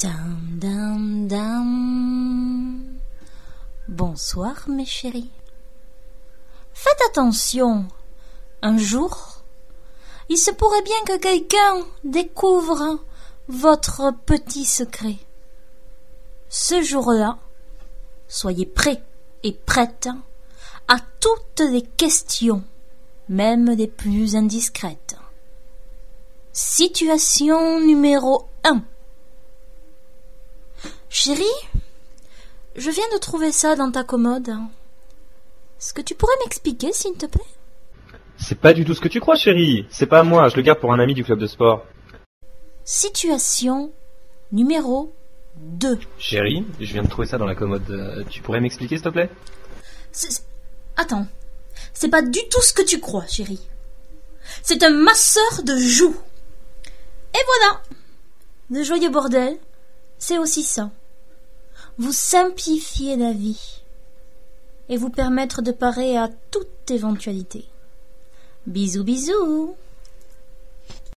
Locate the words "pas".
38.60-38.72, 40.06-40.22, 52.08-52.22